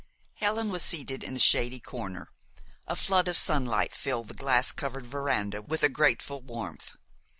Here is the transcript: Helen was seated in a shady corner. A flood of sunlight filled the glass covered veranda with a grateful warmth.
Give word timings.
Helen 0.33 0.69
was 0.71 0.81
seated 0.81 1.23
in 1.23 1.35
a 1.35 1.39
shady 1.39 1.79
corner. 1.79 2.31
A 2.87 2.95
flood 2.95 3.27
of 3.27 3.37
sunlight 3.37 3.93
filled 3.93 4.29
the 4.29 4.33
glass 4.33 4.71
covered 4.71 5.05
veranda 5.05 5.61
with 5.61 5.83
a 5.83 5.89
grateful 5.89 6.41
warmth. 6.41 6.93